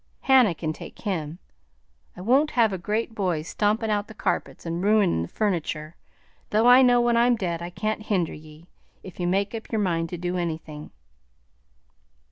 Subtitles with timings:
[0.21, 1.37] Hannah can take him;
[2.17, 5.95] I won't have a great boy stompin' out the carpets and ruinin' the furniture,
[6.49, 8.65] though I know when I'm dead I can't hinder ye,
[9.03, 10.89] if you make up your mind to do anything."